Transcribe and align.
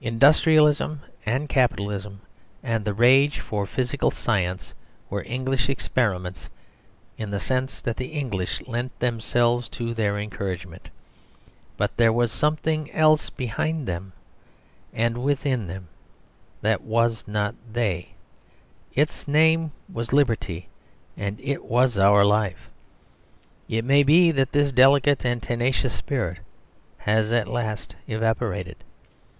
Industrialism 0.00 1.00
and 1.28 1.48
Capitalism 1.48 2.20
and 2.62 2.84
the 2.84 2.94
rage 2.94 3.40
for 3.40 3.66
physical 3.66 4.12
science 4.12 4.72
were 5.10 5.24
English 5.24 5.68
experiments 5.68 6.48
in 7.18 7.32
the 7.32 7.40
sense 7.40 7.80
that 7.82 7.96
the 7.96 8.12
English 8.12 8.62
lent 8.68 8.96
themselves 9.00 9.68
to 9.70 9.92
their 9.92 10.20
encouragement; 10.20 10.88
but 11.76 11.96
there 11.96 12.12
was 12.12 12.30
something 12.30 12.92
else 12.92 13.28
behind 13.28 13.88
them 13.88 14.12
and 14.92 15.18
within 15.24 15.66
them 15.66 15.88
that 16.60 16.82
was 16.82 17.26
not 17.26 17.56
they 17.68 18.10
its 18.94 19.26
name 19.26 19.72
was 19.92 20.12
liberty, 20.12 20.68
and 21.16 21.40
it 21.40 21.64
was 21.64 21.98
our 21.98 22.24
life. 22.24 22.70
It 23.68 23.84
may 23.84 24.04
be 24.04 24.30
that 24.30 24.52
this 24.52 24.70
delicate 24.70 25.24
and 25.24 25.42
tenacious 25.42 25.92
spirit 25.92 26.38
has 26.98 27.32
at 27.32 27.48
last 27.48 27.96
evaporated. 28.06 28.76